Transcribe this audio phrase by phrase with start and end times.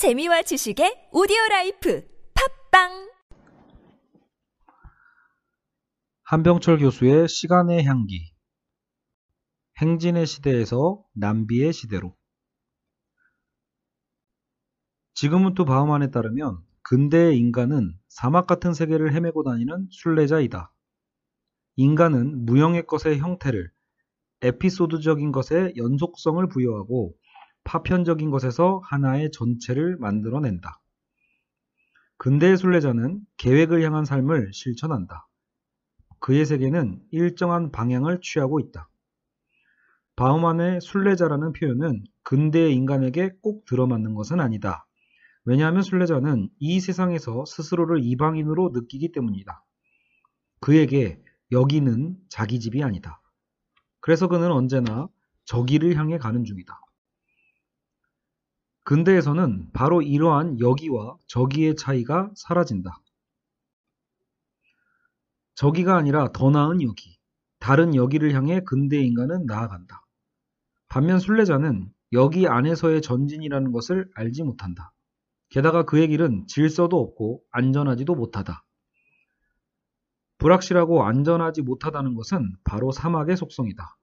[0.00, 2.02] 재미와 지식의 오디오 라이프
[2.70, 3.10] 팝빵!
[6.22, 8.32] 한병철 교수의 시간의 향기.
[9.76, 12.16] 행진의 시대에서 난비의 시대로.
[15.12, 20.72] 지그문트 바우만에 따르면 근대의 인간은 사막 같은 세계를 헤매고 다니는 순례자이다.
[21.76, 23.70] 인간은 무형의 것에 형태를
[24.40, 27.14] 에피소드적인 것에 연속성을 부여하고
[27.64, 30.80] 파편적인 것에서 하나의 전체를 만들어낸다.
[32.18, 35.26] 근대의 순례자는 계획을 향한 삶을 실천한다.
[36.18, 38.88] 그의 세계는 일정한 방향을 취하고 있다.
[40.16, 44.86] 바우만의 순례자라는 표현은 근대의 인간에게 꼭 들어맞는 것은 아니다.
[45.46, 49.64] 왜냐하면 순례자는 이 세상에서 스스로를 이방인으로 느끼기 때문이다.
[50.60, 51.22] 그에게
[51.52, 53.22] 여기는 자기 집이 아니다.
[54.00, 55.08] 그래서 그는 언제나
[55.46, 56.78] 저기를 향해 가는 중이다.
[58.84, 63.00] 근대에서는 바로 이러한 여기와 저기의 차이가 사라진다.
[65.54, 67.18] 저기가 아니라 더 나은 여기,
[67.58, 70.06] 다른 여기를 향해 근대 인간은 나아간다.
[70.88, 74.92] 반면 순례자는 여기 안에서의 전진이라는 것을 알지 못한다.
[75.50, 78.64] 게다가 그의 길은 질서도 없고 안전하지도 못하다.
[80.38, 83.96] 불확실하고 안전하지 못하다는 것은 바로 사막의 속성이다.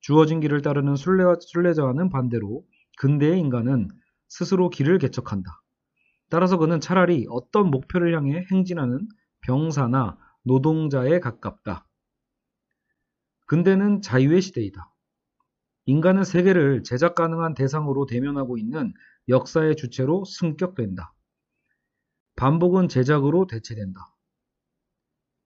[0.00, 2.64] 주어진 길을 따르는 순례와, 순례자와는 반대로
[2.96, 3.88] 근대의 인간은
[4.30, 5.62] 스스로 길을 개척한다.
[6.30, 9.06] 따라서 그는 차라리 어떤 목표를 향해 행진하는
[9.42, 11.86] 병사나 노동자에 가깝다.
[13.46, 14.88] 근대는 자유의 시대이다.
[15.86, 18.94] 인간은 세계를 제작 가능한 대상으로 대면하고 있는
[19.28, 21.12] 역사의 주체로 승격된다.
[22.36, 24.00] 반복은 제작으로 대체된다.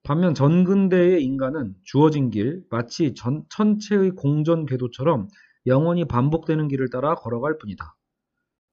[0.03, 5.29] 반면 전근대의 인간은 주어진 길, 마치 전, 천체의 공전 궤도처럼
[5.67, 7.97] 영원히 반복되는 길을 따라 걸어갈 뿐이다.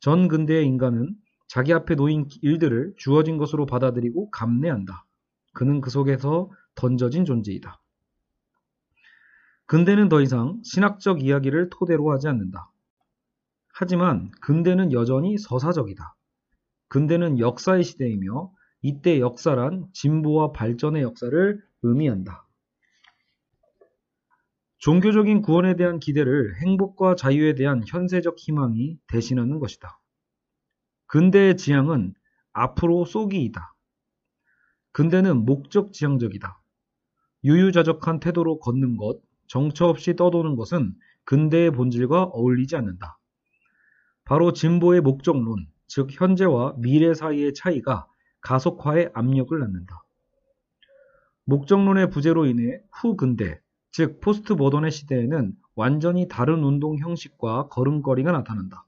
[0.02, 1.16] 전 근대의 인간은
[1.48, 5.06] 자기 앞에 놓인 일들을 주어진 것으로 받아들이고 감내한다.
[5.54, 7.80] 그는 그 속에서 던져진 존재이다.
[9.67, 12.72] 근대는 더 이상 신학적 이야기를 토대로 하지 않는다.
[13.73, 16.16] 하지만 근대는 여전히 서사적이다.
[16.88, 18.52] 근대는 역사의 시대이며
[18.82, 22.48] 이때 역사란 진보와 발전의 역사를 의미한다.
[24.81, 30.02] 종교적인 구원에 대한 기대를 행복과 자유에 대한 현세적 희망이 대신하는 것이다.
[31.05, 32.15] 근대의 지향은
[32.52, 33.75] 앞으로 쏘기이다.
[34.92, 36.59] 근대는 목적 지향적이다.
[37.43, 43.19] 유유자적한 태도로 걷는 것, 정처 없이 떠도는 것은 근대의 본질과 어울리지 않는다.
[44.23, 48.08] 바로 진보의 목적론, 즉 현재와 미래 사이의 차이가
[48.42, 50.03] 가속화의 압력을 낳는다.
[51.45, 53.61] 목적론의 부재로 인해 후근대,
[53.92, 58.86] 즉 포스트 모던의 시대에는 완전히 다른 운동 형식과 걸음걸이가 나타난다.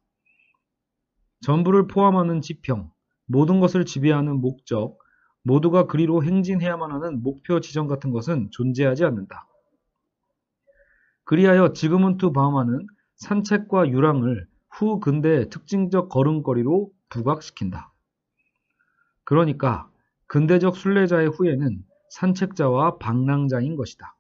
[1.42, 2.90] 전부를 포함하는 지평,
[3.26, 4.98] 모든 것을 지배하는 목적,
[5.44, 9.48] 모두가 그리로 행진해야만 하는 목표 지점 같은 것은 존재하지 않는다.
[11.26, 17.92] 그리하여 지금은투 바우만은 산책과 유랑을 후 근대의 특징적 걸음걸이로 부각시킨다.
[19.24, 19.90] 그러니까
[20.28, 24.13] 근대적 순례자의 후예는 산책자와 방랑자인 것이다.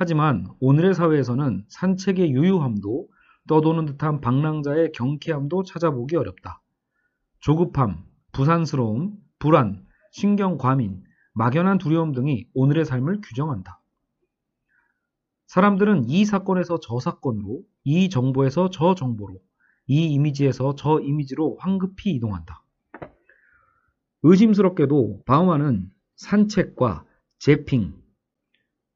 [0.00, 3.06] 하지만 오늘의 사회에서는 산책의 유유함도
[3.46, 6.62] 떠도는 듯한 방랑자의 경쾌함도 찾아보기 어렵다.
[7.40, 8.02] 조급함,
[8.32, 13.82] 부산스러움, 불안, 신경 과민, 막연한 두려움 등이 오늘의 삶을 규정한다.
[15.48, 19.38] 사람들은 이 사건에서 저 사건으로, 이 정보에서 저 정보로,
[19.86, 22.64] 이 이미지에서 저 이미지로 황급히 이동한다.
[24.22, 27.04] 의심스럽게도 바우만은 산책과
[27.38, 28.00] 제핑,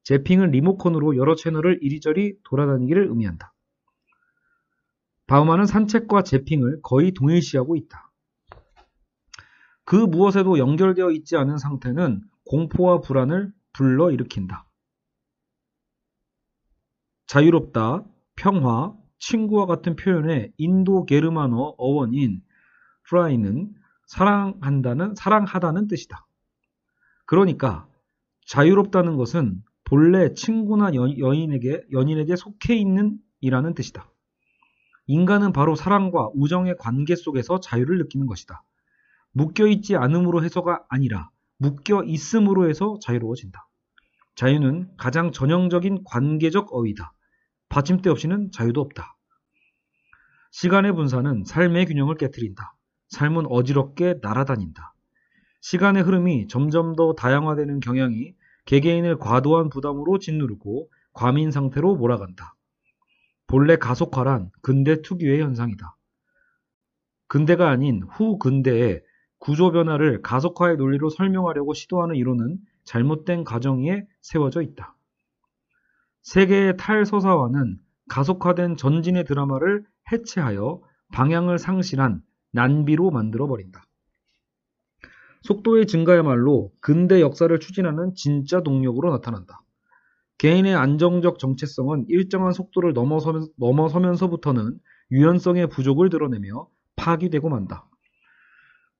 [0.05, 3.53] 제핑은 리모컨으로 여러 채널을 이리저리 돌아다니기를 의미한다.
[5.27, 8.11] 바우만은 산책과 제핑을 거의 동일시하고 있다.
[9.83, 14.67] 그 무엇에도 연결되어 있지 않은 상태는 공포와 불안을 불러일으킨다.
[17.25, 18.05] 자유롭다,
[18.35, 22.43] 평화, 친구와 같은 표현의 인도 게르만어 어원인
[23.09, 23.73] 프라이는
[24.05, 26.27] 사랑한다는 사랑하다는 뜻이다.
[27.25, 27.87] 그러니까
[28.45, 34.09] 자유롭다는 것은 본래 친구나 여 인에게 연인에게 속해 있는 이라는 뜻이다.
[35.07, 38.63] 인간은 바로 사랑과 우정의 관계 속에서 자유를 느끼는 것이다.
[39.31, 43.67] 묶여 있지 않음으로 해서가 아니라 묶여 있음으로 해서 자유로워진다.
[44.35, 47.13] 자유는 가장 전형적인 관계적 어휘다.
[47.69, 49.15] 받침대 없이는 자유도 없다.
[50.51, 52.75] 시간의 분산은 삶의 균형을 깨뜨린다.
[53.09, 54.93] 삶은 어지럽게 날아다닌다.
[55.61, 58.33] 시간의 흐름이 점점 더 다양화되는 경향이
[58.65, 62.55] 개개인을 과도한 부담으로 짓누르고 과민 상태로 몰아간다.
[63.47, 65.95] 본래 가속화란 근대 특유의 현상이다.
[67.27, 69.01] 근대가 아닌 후근대의
[69.39, 74.95] 구조 변화를 가속화의 논리로 설명하려고 시도하는 이론은 잘못된 가정위에 세워져 있다.
[76.23, 77.79] 세계의 탈서사화는
[78.09, 80.81] 가속화된 전진의 드라마를 해체하여
[81.13, 82.21] 방향을 상실한
[82.51, 83.83] 난비로 만들어버린다.
[85.45, 89.61] 속도의 증가야말로 근대 역사를 추진하는 진짜 동력으로 나타난다.
[90.39, 94.79] 개인의 안정적 정체성은 일정한 속도를 넘어서면, 넘어서면서부터는
[95.11, 97.87] 유연성의 부족을 드러내며 파기되고 만다.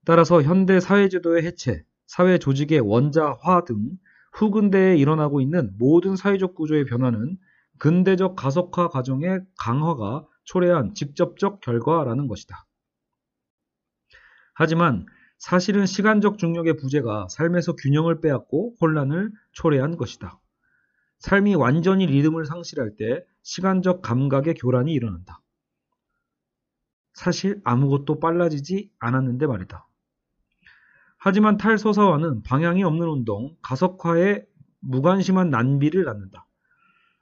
[0.05, 3.97] 따라서 현대 사회제도의 해체, 사회 조직의 원자화 등
[4.33, 7.37] 후근대에 일어나고 있는 모든 사회적 구조의 변화는
[7.79, 12.67] 근대적 가속화 과정의 강화가 초래한 직접적 결과라는 것이다.
[14.53, 15.07] 하지만
[15.45, 20.39] 사실은 시간적 중력의 부재가 삶에서 균형을 빼앗고 혼란을 초래한 것이다.
[21.19, 25.43] 삶이 완전히 리듬을 상실할 때 시간적 감각의 교란이 일어난다.
[27.13, 29.87] 사실 아무것도 빨라지지 않았는데 말이다.
[31.19, 34.47] 하지만 탈서사화는 방향이 없는 운동, 가속화에
[34.79, 36.47] 무관심한 난비를 낳는다.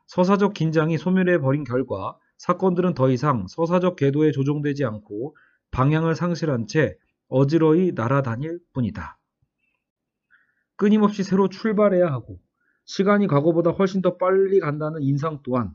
[0.08, 5.36] 서사적 긴장이 소멸해 버린 결과 사건들은 더 이상 서사적 궤도에 조종되지 않고
[5.72, 6.96] 방향을 상실한 채
[7.28, 9.18] 어지러이 날아다닐 뿐이다.
[10.76, 12.40] 끊임없이 새로 출발해야 하고
[12.86, 15.74] 시간이 과거보다 훨씬 더 빨리 간다는 인상 또한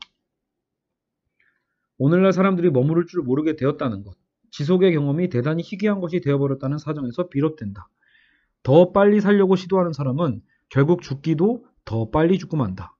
[1.97, 4.15] 오늘날 사람들이 머무를 줄 모르게 되었다는 것,
[4.51, 7.89] 지속의 경험이 대단히 희귀한 것이 되어버렸다는 사정에서 비롯된다.
[8.63, 12.95] 더 빨리 살려고 시도하는 사람은 결국 죽기도 더 빨리 죽고 만다.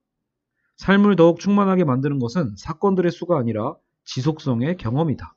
[0.78, 3.76] 삶을 더욱 충만하게 만드는 것은 사건들의 수가 아니라
[4.06, 5.36] 지속성의 경험이다.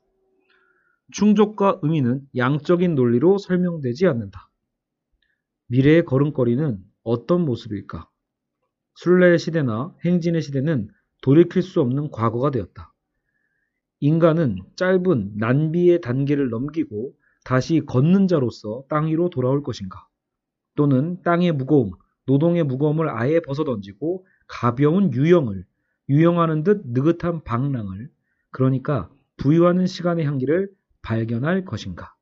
[1.11, 4.49] 충족과 의미는 양적인 논리로 설명되지 않는다.
[5.67, 8.09] 미래의 걸음걸이는 어떤 모습일까?
[8.95, 10.89] 순례의 시대나 행진의 시대는
[11.23, 12.93] 돌이킬 수 없는 과거가 되었다.
[14.01, 17.15] 인간은 짧은 난비의 단계를 넘기고
[17.45, 20.07] 다시 걷는 자로서 땅 위로 돌아올 것인가?
[20.75, 21.93] 또는 땅의 무거움,
[22.27, 25.65] 노동의 무거움을 아예 벗어던지고 가벼운 유형을,
[26.09, 28.11] 유영하는 듯 느긋한 방랑을,
[28.51, 30.71] 그러니까 부유하는 시간의 향기를
[31.03, 32.15] 발견할 것인가?